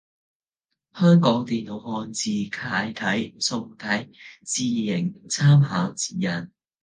[0.95, 4.11] 香港電腦漢字楷體宋體
[4.43, 6.51] 字形參考指引